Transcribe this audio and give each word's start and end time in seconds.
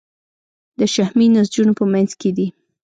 د 0.79 0.81
شحمي 0.93 1.27
نسجونو 1.35 1.73
په 1.79 1.85
منځ 1.93 2.09
کې 2.19 2.29
دي. 2.37 2.47